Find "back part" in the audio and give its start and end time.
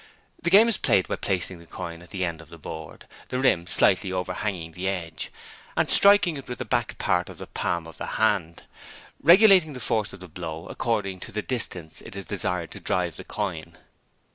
6.65-7.29